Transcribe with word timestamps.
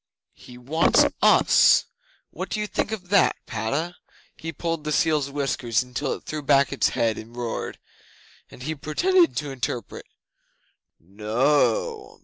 '"He 0.33 0.57
wants 0.57 1.05
us! 1.21 1.85
What 2.31 2.49
do 2.49 2.59
you 2.59 2.65
think 2.65 2.91
of 2.91 3.09
that, 3.09 3.35
Padda?" 3.45 3.97
He 4.35 4.51
pulled 4.51 4.83
the 4.83 4.91
seal's 4.91 5.29
whiskers 5.29 5.85
till 5.93 6.13
it 6.13 6.23
threw 6.23 6.41
back 6.41 6.73
its 6.73 6.89
head 6.97 7.19
and 7.19 7.35
roared, 7.35 7.77
and 8.49 8.63
he 8.63 8.73
pretended 8.73 9.37
to 9.37 9.51
interpret. 9.51 10.07
"No! 10.99 12.19